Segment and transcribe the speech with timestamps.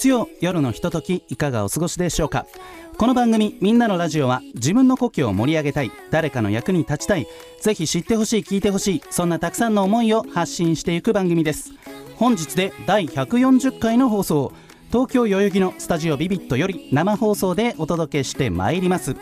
[0.00, 2.46] 月曜夜のひとときいかがお過ごしでしょうか？
[2.96, 7.26] この番組「みんなのラジオ」は自分の故郷を盛り上げたい誰かの役に立ちたい
[7.60, 11.72] ぜひ知ってほしい聞いてほしいそんなたくさんの思いを発信していく番組です。
[12.16, 14.54] 本日で第140回の放送
[14.90, 19.16] 東京代々木のスタジオビビットより生放送でお届けしてまいります。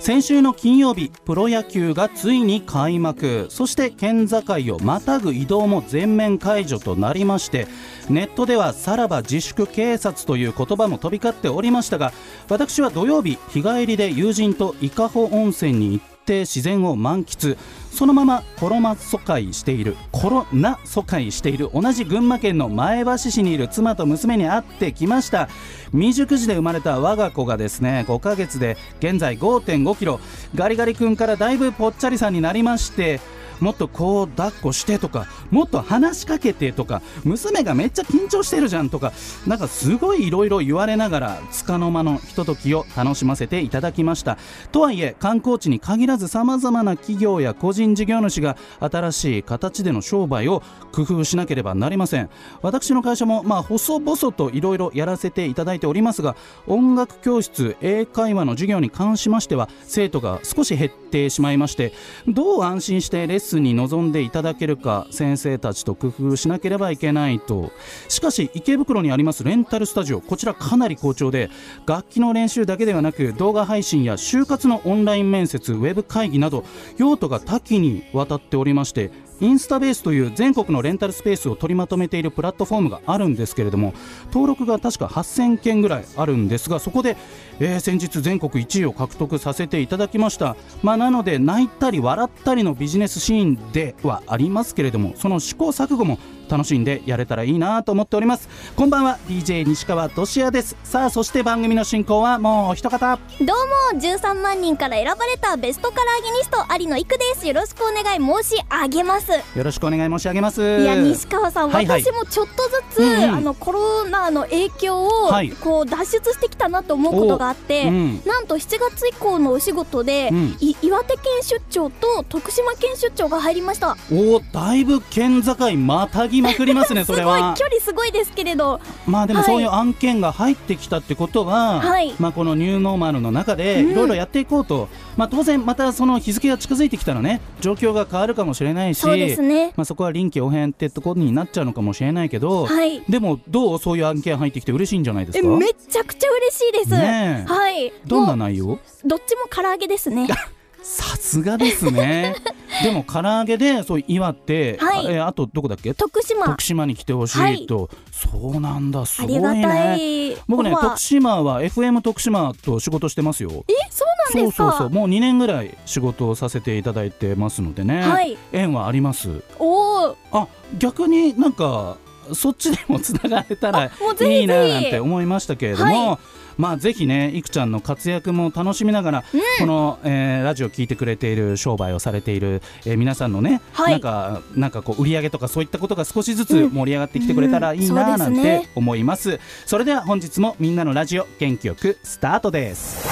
[0.00, 3.46] 先週の金曜日プロ野球がついに開幕。
[3.48, 4.42] そして県境
[4.74, 7.66] をまたぐ移動も全面解除となりまして
[8.08, 12.12] ネットではさらば自粛警察という言葉も飛び交っておりましたが
[12.48, 17.56] 私は土曜日日帰りで友人と伊香保温泉に行って自然を満喫。
[17.90, 19.96] そのままコロナ疎開している。
[20.12, 21.70] コロナ疎開している。
[21.72, 25.48] 同じ群馬県の前橋市にいる妻と娘に会ってきました。
[25.92, 30.18] 未熟児で生まれた我が子がですね5ヶ月で現在5 5 k g
[30.54, 33.20] ガリガリ君からだいぶぽっちゃりさんになりまして
[33.60, 39.12] もっとこう抱っこしてとかもっと話しかけてとか娘がめっちゃ緊張してるじゃんとか
[39.46, 44.38] なんかすごいいろいろ言われながら束の間のひとときを楽しませていただきました。
[44.72, 50.62] とはいえ観光地に限らずさまざまな企業や個人事業主が新しい形での商売を
[50.92, 52.30] 工夫しなければなりません。
[52.62, 61.92] 私の会社もまあ細々といろいろやらせていただいておりますが音楽教室英会話の授業に関しましては生徒が少し減ってしまいまして
[62.26, 67.72] どう安心してレッスに臨んでいただけるか先生たちと工夫しなければいけないと。
[68.08, 70.20] しかし池袋にありますレンタルスタジオ。
[70.20, 71.48] こちらかなり好調で
[71.86, 76.64] 楽器の練習だけではなく動画配信や就活のオンライン面接ウェブ会議など
[76.98, 83.92] 用途が多岐にわたっておりましてインスタベースという全国のレンタルスペースを取りまとめているプラットフォームがあるんですけれども
[84.28, 87.16] 登録が確か8000件ぐらいあるんですがそこで、
[87.60, 98.48] えー、先日全国1位を獲得させていただきました、まあ、なので泣いたり笑ったりのビジネスシーンではありますけれどもその試行錯誤も楽しんでやれたらいいなと思っております。
[98.74, 100.76] こんばんは DJ 西川俊也です。
[100.84, 103.18] さあそして番組の進行はもう一方。
[103.40, 103.44] ど
[103.92, 107.46] うも13万人から選ばれたベストカラーゲニスト有野育です。
[107.46, 109.32] よろしくお願い申し上げます。
[109.32, 110.62] よろしくお願い申し上げます。
[110.62, 123.96] いや西川さん、はいはい、私もちょっとずつ、うんうん、あのコロナの影響を、はい、こう脱出してきたなと思うことがあって、うん、なんと7月以降のお仕事で、うん、岩手県出張と徳島県出張が入りました。
[124.12, 127.54] おだいぶ県境またぎぎまくりますね、それは。
[127.58, 128.80] 距離すごいですけれど。
[129.06, 139.72] まあでもそういう案件が入ってきたってことは、はい、まあこのニューノーマルの中でいろいろやっていこうと、うん、まあ当然またその日付が近づいてきたらね、状況が変わるかもしれないし、そうですね。
[139.76, 145.48] まあそこは臨機応変ってところになっちゃうのかもしれないけど、はい、でもどうそういう案件入ってきて嬉しいんじゃないですか？
[145.48, 146.90] めちゃくちゃ嬉しいです。
[146.90, 147.92] ね、はい。
[148.06, 148.78] どんな内容？
[149.04, 150.28] どっちも唐揚げですね。
[150.88, 152.36] さすがですね。
[152.84, 155.94] でも唐揚げでそう岩手、はい、えあとどこだっけ？
[155.94, 156.46] 徳島。
[156.46, 160.36] 徳島に来てほしいと、はい、そうなんだすごいね。
[160.46, 163.50] 僕ね徳島は FM 徳島と仕事してますよ。
[163.68, 164.62] えそうなんですか？
[164.62, 164.90] そうそうそう。
[164.90, 169.42] もう2年ぐらい仕事をさせていただいてますのでね、はい、縁はあります。
[169.58, 170.46] おおあ
[170.78, 171.96] 逆になんか
[172.32, 176.18] そっちでもつながれたらいいななんて思いましたけれども、はい
[176.56, 189.40] まあぜひねいくちゃんの活躍も楽しみながら、うん、この、えー、ラジオ聞いてくれている商売をされている、えー、皆さんのね、はい、なんかなんかこう売り上げとかそういったことが少しずつ盛り上がってきてくれたらいいななんて思います、うんうんそす。
[189.40, 193.06] ね、それでは本日もみんなのラジオ元気よくスタートです。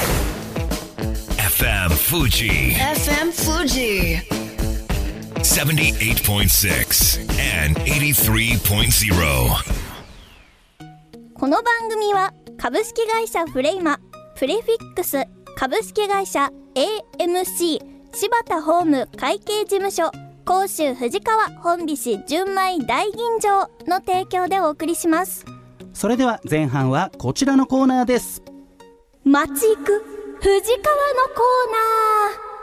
[1.55, 4.19] FM Fuji FM Fuji
[5.45, 7.21] 78.6
[7.67, 9.85] and 83.0
[11.35, 14.01] この番組は株式会社フレイマ
[14.37, 15.25] プレフィックス
[15.57, 17.79] 株式会社 AMC
[18.13, 20.11] 柴田ホーム会計事務所
[20.45, 25.45] 甲州藤川本菱純米大吟醸の提供でお送りします。
[25.93, 28.43] それでは前半はこちらのコーナーです。
[29.25, 30.05] 街行く
[30.41, 30.65] 藤川の
[31.35, 32.54] コーナー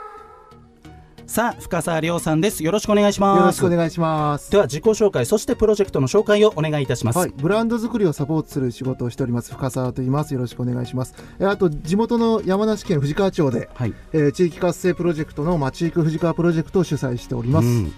[1.26, 2.62] さあ深澤亮さんです。
[2.62, 3.38] よろしくお願いします。
[3.38, 4.50] よろしくお願いします。
[4.50, 10.34] では自己紹介そしてプロジェクトの紹介をお願いいたします、はい、ブランド作りをサポートする仕事をしております深澤と言います。
[10.34, 11.14] よろしくお願いします。
[11.40, 17.92] えあと地元の山梨県富士川町で、はい、えー、地域活性プロジェクトの町行く富士川プロジェクトを主催しております、うん、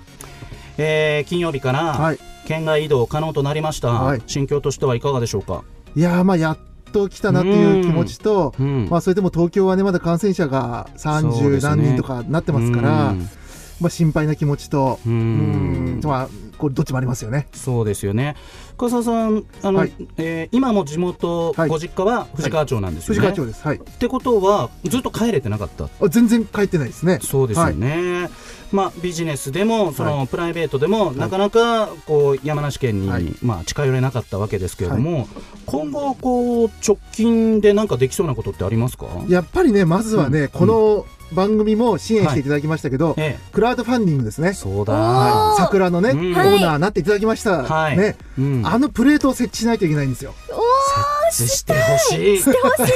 [0.79, 5.65] えー、金曜日から、はい、県外移動可能となりました、はい、心境としてはいかがでしょうか？
[5.97, 6.59] いやまあやっ
[6.94, 13.14] と来たなっていう気持ちと、まあ、それでも東京はねまだ感染者が30何人とかなってますから。
[13.81, 16.00] まあ、心配な気持ちとううん。
[16.00, 16.29] んまあ
[16.59, 17.49] これどっちもありますよね。
[17.53, 18.37] そうですよね。
[18.76, 19.93] 深澤さんあの、はい。
[20.17, 21.69] えー今も地元、はい。
[21.69, 23.67] ご実家は藤川町なんですよね、藤川町です。
[23.67, 23.76] はい。
[23.76, 25.85] ってことはずっと帰れてなかった。
[25.85, 27.19] あ全然帰ってないですね。
[27.23, 28.31] そうですよね、
[28.73, 33.35] まあ、ビジネスでもその、プライベートでも、なかなかこう山梨県に、はい。
[33.43, 35.29] まあ、近寄れなかったわけですけれども、
[35.67, 39.06] 今後こう直近で何かできそうなことってありますか？
[39.29, 40.49] やっぱりねまずはね、うん。
[40.49, 44.51] この番組も支援していただきましたけど、えクラウドファンディングですね。
[44.51, 46.19] え、そうだ、桜のね、うん。
[46.19, 47.99] オーナーになっていただきました、はい。
[47.99, 50.35] ね、うん、あのプレートを設置しないといけないんですよ。
[51.31, 52.39] 設置してほしい。
[52.39, 52.91] してほし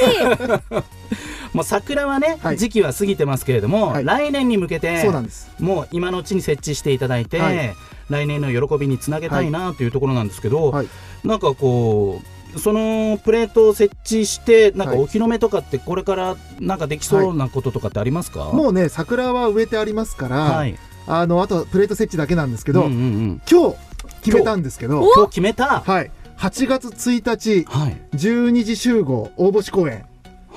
[0.75, 1.53] い。
[1.53, 2.57] もう桜はね、はい。
[2.57, 4.05] 時期は過ぎてますけれども、はい。
[4.05, 5.49] 来年に向けてそうなんです。
[5.59, 7.75] もう今のうちに設置していただいて、はい。
[8.09, 10.87] 来年の喜びにつなげたいなというところなんですけど、はい。
[11.23, 15.03] なんかこうそのプレートを設置してなんかはい。
[15.03, 20.77] お披露目とかってこれからなんかできそうなこととかってありますか、もうね桜は植えてありますから、はい。
[21.07, 23.41] あのあとプレート設置だけなんですけど、うんうんうん。
[23.49, 23.77] 今日
[24.23, 25.29] 決めたんですけど今日？
[25.29, 25.81] 決めた？
[25.81, 26.11] はい。
[26.37, 28.01] 8月1日はい。
[28.13, 30.05] 12時集合大星公園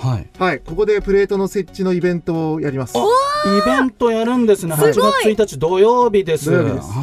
[0.03, 0.27] はい。
[0.37, 0.61] はい。
[0.61, 2.95] ここでプレートの設置のイベントをやります。
[2.99, 3.01] イ
[3.65, 4.75] ベントやるんですね。
[4.75, 5.13] 8すごい。
[5.23, 6.51] 月1日土曜日です。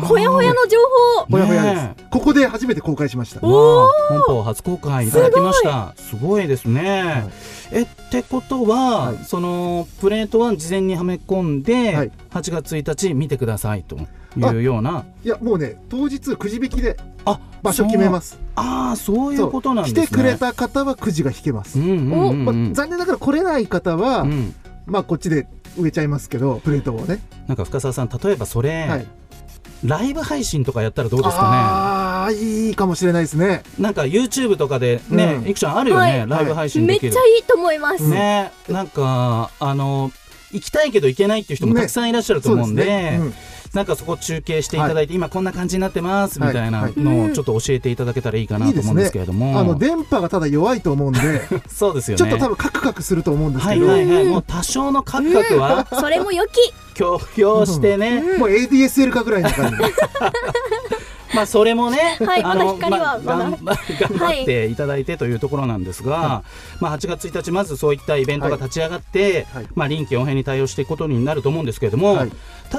[0.06, 0.78] ほやほやの情
[1.20, 1.26] 報。
[1.32, 3.40] ほやほやです、ねここで初めて公開しました。
[3.40, 3.90] 本
[4.26, 5.94] 邦初公開いただきました。
[5.96, 7.26] すごいですね、
[7.72, 9.24] えってことは、はい。
[9.24, 12.12] そのプレートは事前にはめ込んで、はい。
[12.32, 13.98] 8月1日見てくださいと
[14.36, 15.06] いうような。
[15.24, 16.98] いやもうね当日くじ引きで
[17.32, 18.32] あ場所決めます。
[18.32, 20.08] すああそういうことなんですね。
[20.08, 22.46] 来てくれた方はくじが引けます、うんうんうんうん。
[22.46, 24.56] まあ、残念ながら来れない方は、うん。
[24.86, 25.48] まあこっちで
[25.78, 27.20] 植えちゃいますけどプレートをね。
[27.48, 29.08] なんか深澤さん例えばそれ、はい。
[29.84, 33.48] ライブ配信とかやったらどうですかああいいかもしれないですね。
[33.48, 35.50] ねなんか YouTube とかでね、うん。
[35.50, 36.30] いくちゃんあるよね、はい。
[36.30, 38.52] ライブ配信めっちゃいいと思います、ね。
[38.68, 40.12] なんかあの
[40.52, 43.18] 行きたいけど行けないっていう人もたくさんいらっしゃると思うんで,、ね。
[43.22, 43.34] うん
[43.74, 46.94] なんかそこ中継していただいて、今こんな感じになってますみたいなはい。
[46.98, 51.20] のをちょっと教えていただけたらいいかなと思うんですけれども、あの電波がただ弱いと思うんで。
[51.70, 52.18] そうですよね。
[52.18, 54.26] ちょっと多分カクカクすると思うんですけど、はいはいはい。
[54.26, 56.74] もう多少のカクカクはそれも良き。
[56.96, 59.78] 強要してね、もう ADSL かぐらいの感じ
[61.40, 64.76] まあそれもね、 はいあのまだ 頑張ってい。
[64.76, 66.44] ただいてというところなんですが、
[66.82, 69.68] まあ8月1日まずそういったイベントが立ち上がって、はい。
[69.74, 72.32] まあ臨機応変に対応していくことになると思うんですけれども、はい。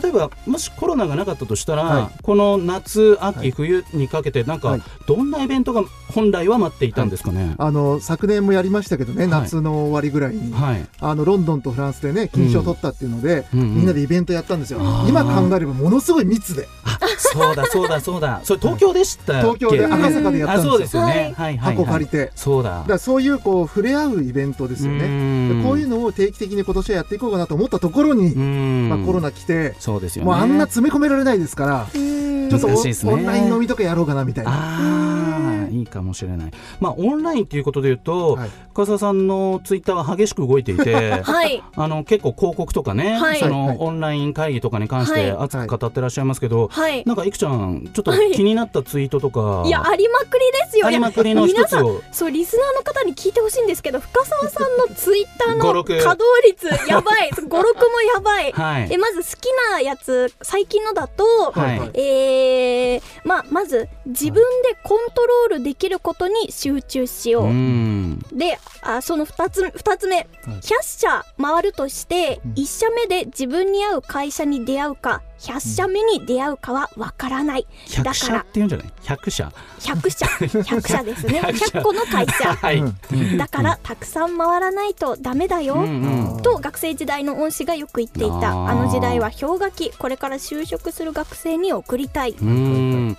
[0.02, 3.50] 例えばもしコロナがなかったとしたら、はこの夏秋、はい。
[3.50, 4.82] 冬にかけてなんかはい。
[5.06, 5.82] どんなイベントが
[6.12, 7.54] 本来は待っていたんですかね？
[7.56, 9.30] あの昨年もやりましたけどね、はい。
[9.30, 16.68] 夏の終わりぐらいに、はい、あのロンドンとフランスでね金賞を取ったっていうので、みんなでイベントやったんですよ、今考えればものすごい密で。
[16.84, 20.70] あそうだそうだそうだそれ東京でしたっけ、東京で赤坂でやったんですよ。
[20.70, 22.70] あそうですよね、はい、はいはい箱借りて、そうだ。
[22.70, 25.62] だからそういうこう触れ合うイベントですよね。
[25.62, 30.30] こういうのを定期的に今年はやっていこうかなと思ったところに、まあ、コロナ来て、そうですよね。
[30.30, 32.20] もうあんな詰め込められないですから、うん
[32.50, 34.50] ちょっと難しいですねオンライン飲みとかやろうかなみたいな。
[34.52, 36.50] ああいいかもしれない。
[36.80, 38.50] まあオンラインということで言うと、はい。
[38.72, 41.62] 深澤さんのツイッターは激しく動いていて はい。
[41.76, 43.38] あの結構広告とかね、はい。
[43.38, 43.76] その、はい。
[43.78, 45.22] オンライン会議とかに関しはい。
[45.22, 47.04] て熱く語ってらっしゃいますけど、はい。
[47.06, 50.86] なんかいくちゃんちょっとはい気になったツイートとか、いやありまくりですよ。
[50.86, 57.30] ありまくりの一皆さんつをそうリスナーの方に聞いてほしいんですけど深澤さんのツイッターの稼働率やばい。
[57.48, 58.88] 語録もやばい、はい。
[58.90, 61.78] えまず好きなやつ最近のだと、はい。
[61.78, 68.18] はいえーまあ、まず自分でコントロールできることに集中しよう、うん。
[68.32, 80.26] であその2つ二つ目、100社回るとして1社目で自分に合う会社に出会うか100社目に出会うかはわからない、100だから社っていうんじゃない？100社？100社。
[80.26, 81.40] 100社ですね。
[81.42, 81.78] 100社。
[81.78, 82.52] 100個の会社。
[82.60, 83.38] はい、うん。
[83.38, 86.42] だからたくさん回らないとダメだよ、うんうん。
[86.42, 88.50] と学生時代の恩師がよく言っていた。
[88.50, 89.90] あの時代は氷河期。
[89.96, 93.16] これから就職する学生に送りたい、うん。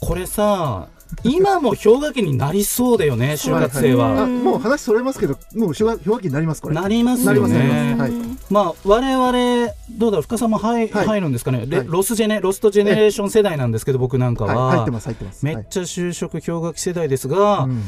[0.00, 0.88] これさ
[1.24, 6.74] 今も氷河期になりそうだよね就活生は、あもう話それますけどもう氷河期になりますこれ。
[6.74, 8.12] なりますよなりますなりねまい。
[8.50, 11.06] まあ我々どうだろう深さんも入,、はい。
[11.06, 11.86] 入るんですかね、レはい。
[11.88, 15.44] ロスジェネロストジェネレーション世代なんですけど僕なんかは、はい入ってます入ってます。
[15.44, 17.82] めっちゃ就職氷河期世代ですが、はいうん。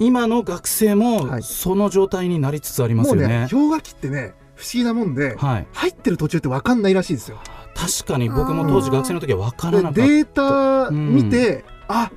[0.00, 1.42] 今の学生もはい。
[1.42, 3.28] その状態になりつつありますよね。
[3.28, 7.38] ね氷河期ってね不思議なもんで、はい、入ってる途中って分かんないらしいですよ。
[7.74, 10.00] 確かに僕も当時学生の時は分からなかった。
[10.00, 10.26] でデー
[10.86, 12.10] タ見て、あ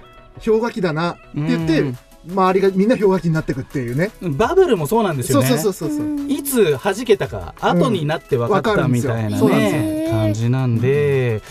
[0.44, 1.98] 氷河期だなって言って、うん。
[2.29, 4.12] 周りがみんな氷河期になっていくっていうね。
[4.22, 5.48] バブルもそうなんですよね。
[5.48, 10.12] そうそうそうそういつ弾けたか後になって分かわったみたいなねよ。
[10.12, 11.41] 感じなんで。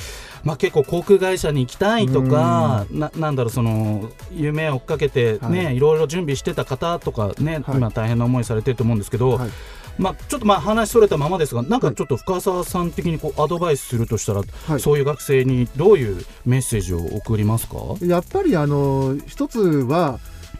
[0.44, 7.76] まあ、結構航空会社に行きたいとか、ななんだろうその夢を追っかけてね、、はいろいろ準備してた方とかね、はい。
[7.76, 9.50] 今大変な思いされてると思うんですけど、はい
[9.98, 17.76] まあ、ちょっとまあ話それたままですがなんかちょっと深澤さん的にこうアドバイスするとしたら、はい、そういう学生にどういうメッセージを送りますか？
[18.02, 20.18] やっぱりあの一つは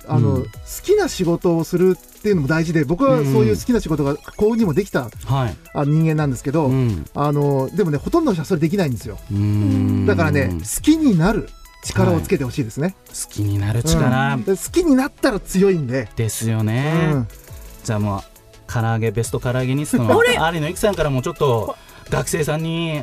[0.09, 0.51] あの、うん、好
[0.83, 9.19] きな仕事をするっていうのも大事で僕はそういう好きな仕事が幸運にもできた、うん、あ人間なんですけど、うん、あのでもねほとんどの人はそれできないんですよ。
[10.07, 11.49] だからね好きになる
[11.85, 12.95] 力をつけてほしいですね、はい、
[13.27, 16.09] 好きになる力、好きになったら強いんで。
[16.17, 17.27] ですよね、
[17.85, 18.21] じゃあもう
[18.67, 21.77] 唐揚げベスト唐揚げニストの有野由さんからもちょっと
[22.11, 23.03] 学生さんに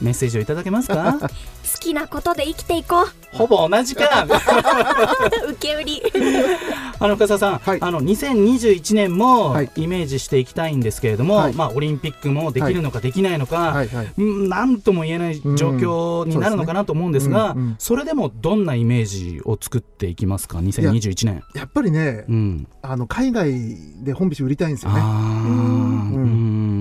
[0.00, 1.28] メッセージをいただけますか、はい、好
[1.80, 3.06] きなことで生きていこう。
[3.36, 4.26] ほぼ同じか。
[5.48, 6.02] 受け売り。
[6.98, 17.60] あの深澤さん、はい、あの2021年もイメージしていきたいんですけれども、はい、まあオリンピックもできるのかできないのか、はいはい、なんとも言えない状況になるのかなと思うんですが、そ、ね。
[17.60, 21.42] うんうん、それでもどんなイメージを作っていきますか？2021年。
[21.54, 23.52] やっぱりね、うん、あの海外
[24.02, 25.00] で本菱売りたいんですよね。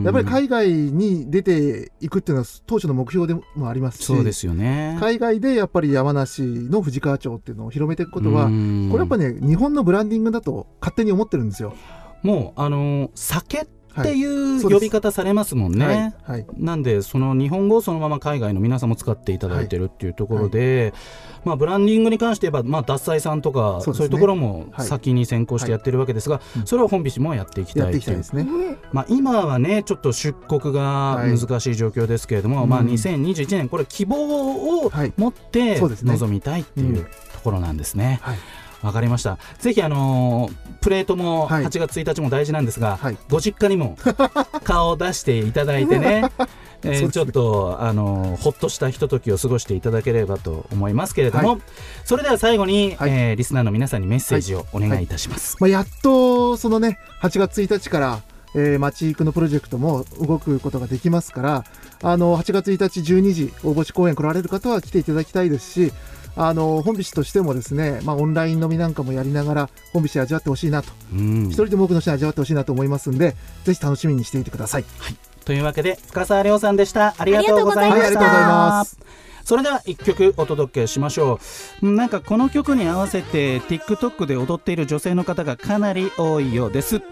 [0.05, 11.75] やっぱり海外に出ていくっていうのは当初の目標でもありますしそうですよね海外でやっぱり山梨の富士川町っていうのを広めていくことはこれやっぱね日本のブランディングだと勝手に思ってるんですよ。
[12.23, 13.67] もうあの酒
[13.99, 16.37] っていう呼び方されますもんね、はい。
[16.37, 38.19] はい、なんでその日本語をそのまま海外の皆さんも使っていただいてるっていうところで、はい、まあ、ブランディングに関して言えば、まあ、脱菜さんとかそう、ね,、いうところも先に先行してやってるわけですが、それを本菱もやっていきたいという、ね、まあ、今はねちょっと出国が難しい状況ですけれども、まあ、2021年これ希望を持って臨みたいっていうところなんですね。
[38.21, 38.37] はい
[38.85, 39.37] わかりました。
[39.59, 43.97] ぜひあのー、プレートも8月1日も大事なんですが、はい、ご実家にも
[44.63, 46.31] 顔を出していただいてね。
[46.87, 51.59] えー、ちょっとあのほっとしたひとときを過ごしていただければと思いますけれども、はい、
[52.03, 58.21] それでは最後に、はい、えー、リスナーの皆さんにメッセージをお願いいたします、はい、まあ、やっとそのね8月1日から
[58.55, 61.63] えー、町行くのプロジェクトも動くことができますから、
[62.01, 65.91] あの、8月1日12時、大星公園来られる方は来ていただきたいですし、
[66.35, 74.85] あの本菱としてもですね、まあ、オンライン飲みなんかもやりながら本菱味わってほしいなと、うん、一人でも多くの人に味わってほしいなと思いますんでぜひ楽しみにしていてください。
[74.99, 75.15] はい、
[75.45, 77.15] というわけで深澤亮さんでした。
[77.17, 78.07] ありがとうございました。
[78.07, 78.99] ありがとうございます。
[79.45, 81.39] それでは一曲お届けしましょ
[81.83, 81.91] う。
[81.91, 87.03] なんかこの曲に合わせて TikTok で踊っている女性の方がかなり多いようです、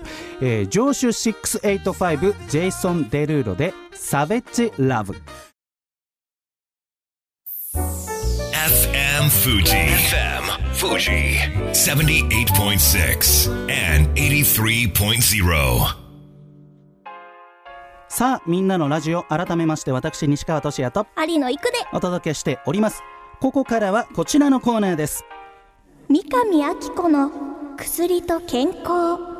[0.41, 5.15] えー、上州685ジェイソン・デルーロでサベッジ・ラブ
[9.23, 9.71] FM Fuji.
[9.71, 11.37] FM Fuji.
[11.71, 15.95] 78.6 and 83.0.
[18.09, 23.01] さあみんなのラジオ改めまして私西川俊也と有野育でお届けしております
[23.39, 25.23] ここからはこちらのコーナーです
[26.09, 27.31] 三上明子の
[27.77, 29.32] 薬と健康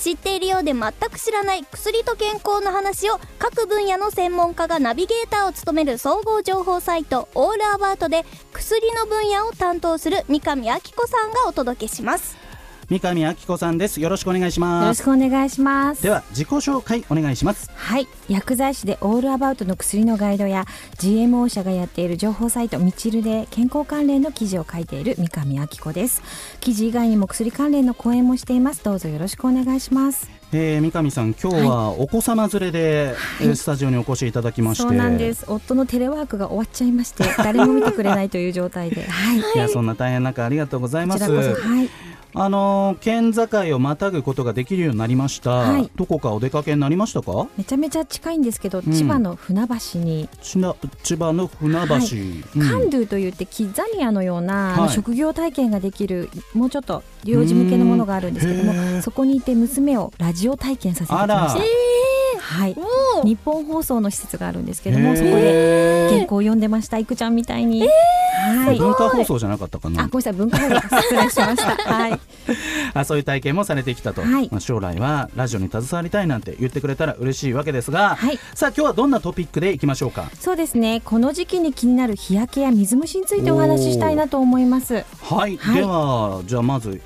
[0.00, 12.49] 知っているようで全く知らない薬と健康の話を各分野の専門家がナビゲーターを務める総合情報サイトオールアバートで薬の分野を担当する三上明子さんがお届けします。
[12.90, 14.00] 三上明子さんです。
[14.00, 14.82] よろしくお願いします。
[14.82, 16.02] よろしくお願いします。
[16.02, 17.70] では自己紹介お願いします。
[17.72, 18.08] はい。
[18.28, 20.64] 薬剤師でオールアバウトの薬のガイドや
[20.96, 26.20] GMO 社がやっている情報サイトみちるで健康関連の記事を書いている三上明子です。
[26.58, 28.82] 記事以外にも薬関連の講演もしています。
[28.82, 30.28] どうぞよろしくお願いします。
[30.52, 35.44] えー、三上さん、今日はお子様連れで、はい、スタジオにお越しいただきまして、そうなんです。
[35.46, 39.38] 夫のテレワークが終わっちゃいまして、誰も見てくれないという状態で、 はい。
[39.38, 41.30] いや、そんな大変な中、ありがとうございます。
[41.30, 41.88] はい。
[42.34, 47.48] あの県境をまたぐことができるようになりました、はい、どこかお出かけになりましたか？
[47.56, 50.28] めちゃめちゃ近いんですけど、うん、千葉の船橋に。
[50.42, 52.04] 千葉の船橋、はい。
[52.56, 62.09] うん、カンドゥといってキッザニアのような、職業体験ができるもうちょっと幼児向けのものがあるんですけどもそこにいて娘をラジオ体験させてきました。
[62.40, 62.76] はい、
[63.24, 70.04] 日本放送の施設があるんですけどもそこで原稿を読んでましたいくちゃんみたいに、はい、文化放送じゃなかったかな？
[70.04, 71.94] あごめんなさい文化放送失礼しました。
[71.94, 72.20] はい。
[72.94, 80.30] あそういう体験もされてきたと、はい、まあ、将来はラジオに携わりたいなんて言ってくれたら嬉しいわけですが、はい、さあ今日はどんなトピックでいきましょうか？
[80.40, 81.02] そうですね。
[81.04, 85.04] この時期に気になる日焼けや水虫についてお話ししたいなと思います。
[85.22, 87.00] はい、ではじゃあまず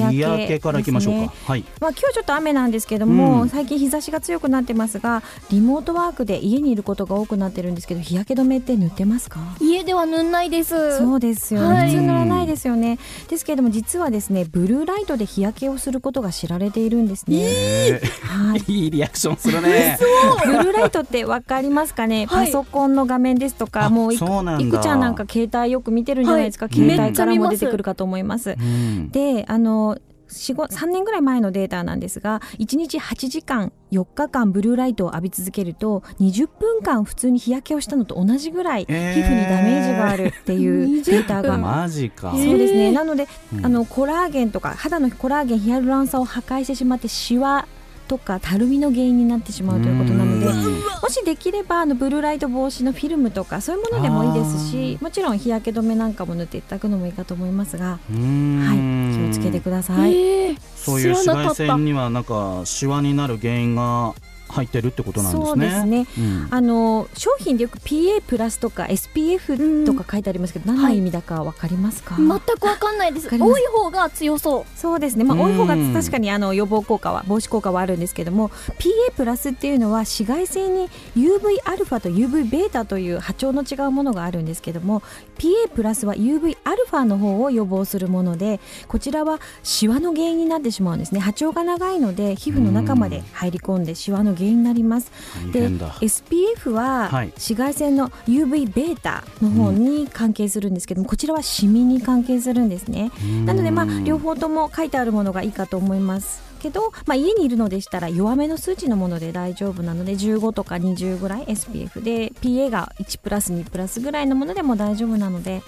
[0.00, 9.40] 日焼けからいきましょうか、ね、はい、まあ、今日ちょっと雨なんですけども、うん、最近日差しが強くなってますがリモートワークで家にいることが多くなってるんですけど日焼け止めって塗ってますか？
[9.60, 10.98] 家では塗んないです。
[10.98, 12.98] そうですよね、はい、普通塗らないですよね。
[13.28, 19.98] ですけれども実はですねブルーライトで日焼けをすることが知られているんですね、えー、はい、 いいリアクションするね。
[20.44, 42.32] ブルーライトってわかりますかね、パソコンの画面ですとかもういくちゃんなんか携帯よく見てるんじゃないですか、はい、携帯からも出てくるかと思います、うん、であの3年ぐらい前のデータなんですが1日8時間4日間ブルーライトを浴び続けると20分間普通に日焼けをしたのと同じぐらい皮膚にダメージがあるっていうデータが、 マジか。
[42.32, 42.90] そうですね。
[42.90, 43.28] なので、
[43.62, 47.68] あのコラーゲンとか肌のコラーゲンヒアルロン酸を破壊してしまってシワ
[48.06, 60.56] とかたるみの原因になってしまうということなのでもしできればあのブルーライト防止のフィルムとかそういうものでもいいですしもちろん日焼け止めなんかも塗っていただくのもいいかと思いますが、はい、気をつけてください。
[60.76, 64.14] そういう紫外線にはなんかシワになる原因が
[64.54, 65.46] 入ってるってことなんですね。
[65.46, 66.06] そうですね。
[66.18, 72.16] うん、あの商品でよく PA プラスとか SPF とか書いてありますけど、何の意味だかわかりますか？
[72.16, 73.28] 全くわかんないです。
[73.28, 74.78] 多い方が強そう。
[74.78, 75.24] そうですね。
[75.24, 85.02] まあ多い方が確かにあの予防効果は防止効果はあるんですけども、PA プラスっていうのは紫外線に UV アルファと UV ベータという波長の違うものがあるんですけども、
[85.38, 91.20] PA プラスは UV アルファの方を予防するもので、こちらはシワの原因になってしまうんですね。
[91.20, 95.10] 波長が長いので皮膚の中まで入り込んでシワの原因になります。
[95.52, 103.10] で SPF は紫外線の UV ベータの方に関係するんですけども、こちらはシミに関係するんですね。
[103.44, 106.43] なのでまあ両方とも書いてあるものがいいかと思います。
[106.64, 115.62] けど、まあ、家にいるのでしたら弱めの数値のもので大丈夫なので15とか20ぐらい SPF で PA が1プラス2プラスぐらいのものでも大丈夫なので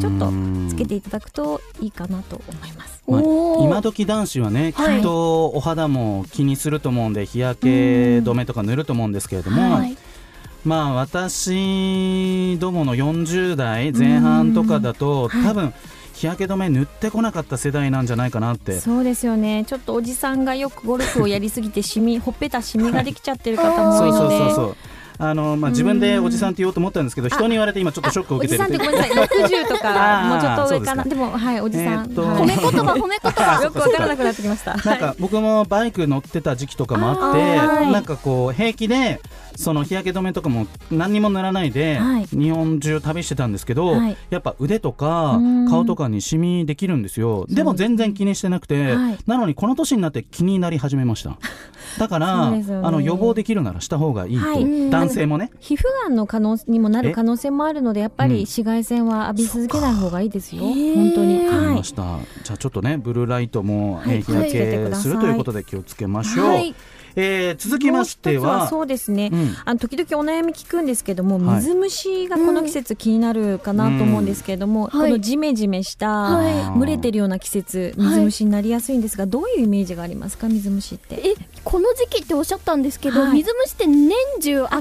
[0.00, 0.30] ちょっと
[0.68, 3.02] つけていただくといいかなと思います。
[3.08, 3.22] まあ、
[3.64, 7.68] 今時男子はね、きっとお肌も気にすると思うんで日焼け
[8.18, 9.96] 止めとか塗ると思うんですけれども、はい、
[10.64, 15.72] まあ私どもの40代前半とかだと、多分
[16.12, 18.80] 日焼け止め塗ってこなかった世代なんじゃないかなって。
[18.80, 19.64] そうですよね。
[19.66, 24.18] ちょっとおじさんがよくゴルフをやりすぎてシミほっぺたシミができちゃってる方も多いので。
[24.18, 24.76] そうそうそうそう。
[25.18, 34.06] あのまあ、自分でおじさんって言おうと思ったんですけど、人に言われて今ちょっとショックを受けてるおじさんってごめんなさい、六十とかもうちょっと上かな、でもはいおじさん、褒め言葉褒め言葉よくわから。
[34.08, 34.74] なくなってきました。
[34.74, 34.98] なん。
[34.98, 36.86] か僕もバイク乗ってた時期と。
[36.86, 37.56] かもあって、
[37.92, 39.20] なんかこう平気で
[39.56, 43.94] その日焼け止めとかも何にも塗らないで、日本中旅してたんですけど、
[44.30, 47.46] やっぱ腕とか顔とかにシミできるんですよ。
[47.48, 51.38] でも全然気にしてなくて、なのにこの年になって気になり始めました。
[51.98, 52.48] だから、
[52.82, 55.50] あの予防できるならした方がいいと、男性もね。
[55.60, 66.74] 皮膚がんの可能にもなる可能性もあるのでやっぱり紫外線は浴び続けない方がいいですよ、本当に、はい、じゃあちょっとねブルーライトも、日焼けするということで気をつけましょう、はい
[67.16, 68.68] えー、続きましては。
[68.68, 80.48] そうですね、うん、あの時々お悩み聞くんですけども水虫がこの季節気になるかなと思うんですけれども、うん、このジメジメした、はい、蒸れてるような季節水虫になりやすいんですが、どういうイメージがありますか？
[80.48, 81.16] 水虫って。
[81.16, 84.80] えこの時期っておっしゃったんですけど、水虫って年中あ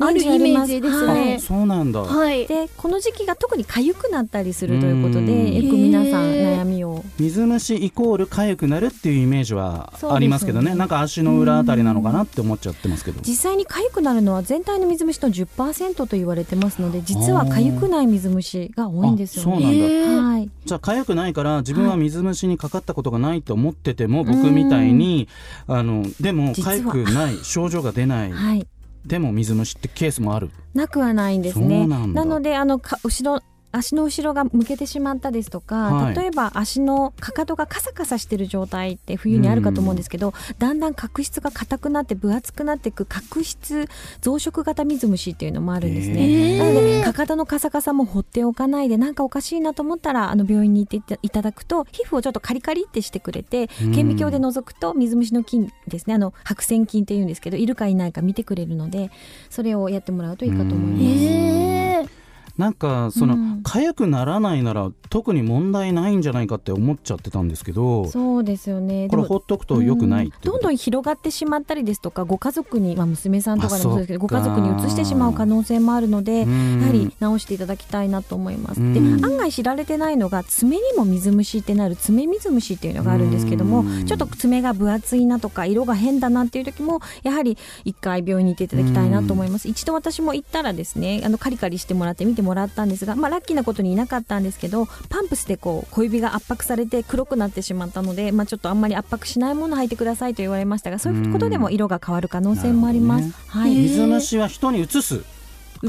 [0.00, 1.38] あるイメージですね。
[1.40, 2.00] そうなんだ。
[2.00, 2.46] はい。
[2.46, 7.04] でこの時期が特に痒くなったりするということで、よく皆さん悩みを。
[7.18, 10.70] 水虫イコール痒くなるっていうイメージはありますけどね。
[10.70, 13.20] ねなんか足の裏あたりなのかなって思っちゃってますけど。
[13.22, 19.52] 実際に痒くなるのは全体の水虫の10%と言われてますので、実は痒くない水虫が多いんですよね。
[19.52, 20.22] そうなんだ。
[20.22, 20.50] はい。
[20.64, 25.28] じゃあ痒くないから自分は水虫にかかったことがないと思ってても、僕みたいに
[25.66, 28.32] あのでも痒くない症状が出ない。
[28.32, 28.66] はい。
[29.04, 30.50] でも水虫ってケースもある。
[30.74, 31.86] なくはないんですね。
[31.86, 43.88] なのであのか後ろ足の後ろが向けてしまったですとか、はい、例えば足のかかとがカサカサしてる状態って冬にあるかと思うんですけど、だんだん角質が硬くなって分厚くなっていく角質
[44.20, 46.58] 増殖型水虫っていうのもあるんですね。
[46.58, 59.10] なのでかかとのカサカサも放っておかないでなんかおかしいなと思ったらあの病院に行っていただくと皮膚をちょっとカリカリってしてくれて顕微鏡で覗くと水虫の菌ですねあの白癬菌っていうんですけどいるかいないか見てくれるので
[59.48, 62.19] それをやってもらうといいかと思います。
[62.60, 69.08] なんかその、うん、痒くならないなら特に問題ないんじゃないかって思っちゃってたんですけどそうですよね。
[69.08, 78.80] これほっとくとよくない、うん、どんどん広がってしまったりですとかご家族に、まあ、娘さんとかでもそうですけどご家族に移してしまう可能性もあるのでやはり直していただきたいなと思います。
[78.92, 89.66] で案外知られてないのが爪にも水虫ってなる爪水虫っていうのがあるんですけどもちょっと爪が分厚いなとか色が変だなっていう時もやはり一回病院に行っていただきたいなと思います。
[89.66, 103.26] 一度私も行ったらですねあのカリカリしてもらって見てもらったんですが、まあ、ラッキーなことにいなかったんですけどパンプスでこう小指が圧迫されて黒くなってしまったので、まあ、ちょっとあんまり圧迫しないものを履いてくださいと言われましたがそういうことでも色が変わる可能性もあります。
[103.26, 105.24] ね、はい、水虫は人に移す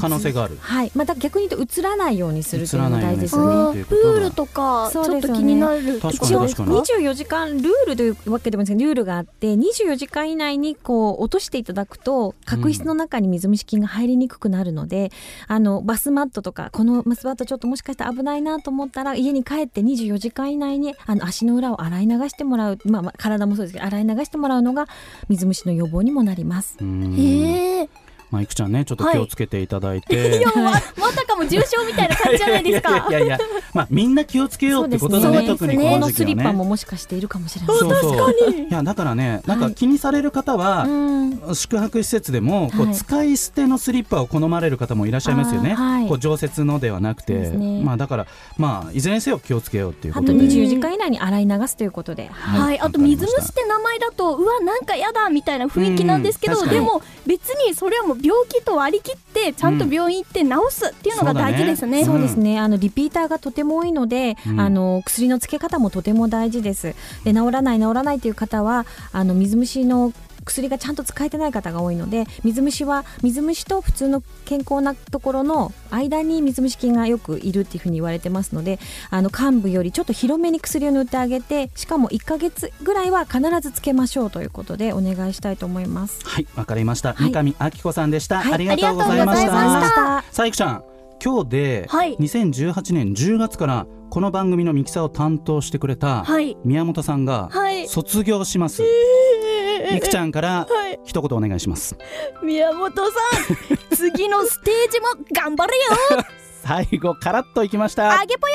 [0.00, 0.56] 可能性がある。
[0.60, 0.92] はい。
[0.94, 3.44] また逆に言うと映らないようにするっていうのも大事ですね。
[3.78, 6.00] にプールとかちょっと気になる。
[6.00, 6.78] 確か一応に確かに。
[6.78, 15.10] 24時間ルールというわけでもないんですけどルールがあって24時間以内にこう落としていただくと角質の中に水虫菌が入りにくくなるので、
[15.48, 24.86] あのバスマットとかこのバスマットちょっともしかしたら危ないなと思ったら家に帰って24時間以内にあの足の裏を洗い流してもらう、まあ、まあ体もそうですけど洗い流してもらうのが
[25.28, 26.76] 水虫の予防にもなります。
[26.80, 27.14] うん。
[27.14, 27.88] へえ
[28.32, 33.08] まあいくちゃんねちょっと気をつけていただいて、 いやままさかも重症みたいな感じじゃないですか。
[33.08, 33.38] いやいやいや
[33.72, 35.46] まあみんな気をつけようってことだね。
[35.46, 37.78] 特にここのスの時期はねリッパももしかしているかもしれない。
[37.78, 38.34] そうそう。
[38.50, 41.22] いやだからねなんか気にされる方は、うん。
[41.54, 42.94] 宿泊施設でもこうはい。
[42.94, 46.08] 使い捨てのスリッパを好まれる方もいらっしゃいますよね、はい。
[46.08, 47.82] こう常設のではなくて、ね。
[47.82, 48.26] まあだから
[48.58, 52.28] まあいずれにせよ気をつけようっていうこあととで24時間以内に洗い流すということで。
[52.32, 62.04] はい、あと水虫って名前だとうわなんかやだみたいな雰囲気なんですけど、でも別にそれはもう病気と割り切ってちゃんと病院行って治すっていうのが大事ですね。
[62.04, 62.58] そうですね。
[62.58, 64.60] あのリピーターがとても多いので、うん。
[64.60, 66.94] あの薬の付け方もとても大事です。
[67.24, 70.12] で治らない治らないという方はあの水虫の
[70.44, 78.78] 薬がちゃんと使えてない方が多いので水虫は水虫と普通の健康なところの間に水虫菌がよくいるっていうふうに言われてますので
[79.10, 86.20] あの患部よりちょっと広めに薬を塗ってあげてしかも1ヶ月ぐらいは必ずつけましょうということでお願いしたいと思います。
[86.24, 87.32] はいわかりました、はい。
[87.32, 88.54] 三上明子さんでした、はい。
[88.54, 89.52] ありがとうございました。
[89.52, 90.91] たさあいくちゃん
[91.24, 92.16] 今日ではい。
[92.16, 96.56] 2018年10月からこの番組のミキサーを担当してくれたはい。
[96.64, 97.86] 宮本さんがはい。
[97.86, 100.98] 卒業します、いくちゃんからはい。
[101.04, 101.96] 一言お願いします。
[102.42, 105.76] 宮本さん 次のステージも頑張れ
[106.16, 106.24] よ。
[106.64, 108.20] 最後カラッといきました。
[108.20, 108.54] あげぽよ。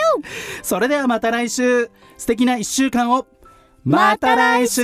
[0.61, 1.89] それではまた来週。
[2.17, 3.25] 素敵な1週間を。
[3.85, 4.83] また来週。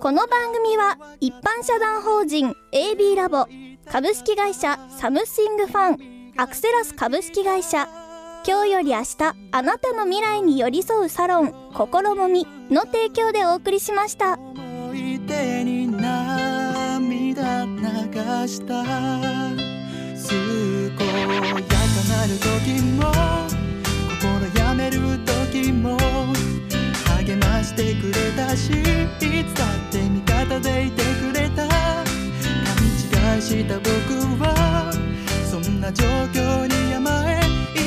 [0.00, 3.46] この番組は一般社団法人 AB ラボ
[3.90, 7.86] 株式会社サムシングファンアクセラス株式会社。
[8.44, 14.34] 今日より明日あなたの未来に寄り添うサロン心もみの提供でお送りしました。
[14.34, 17.72] 思い出に涙流
[18.48, 18.82] した。
[20.26, 21.74] 健やか
[22.10, 23.12] なる時も
[24.20, 25.96] 心やめる時も
[27.16, 28.72] 励ましてくれたしい
[29.44, 31.68] つだって味方でいてくれた。
[31.68, 31.72] 勘
[33.36, 33.88] 違いした僕
[34.42, 34.53] は
[35.84, 37.40] な状況に甘え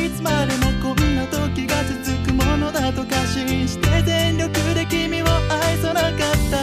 [0.06, 6.12] いつまでもこんな時が続くものだと過信して全力で君を愛さなかっ
[6.52, 6.58] た。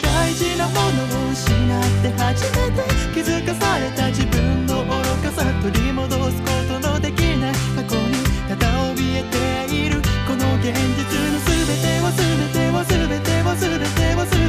[0.00, 4.92] 大事なものを失って初めて気づかされた自分の愚
[5.24, 8.14] かさ取り戻すことのできない過去に
[8.48, 10.00] ただ怯えている。
[10.24, 14.45] この現実の全てを全てを全てを全ては全てを全て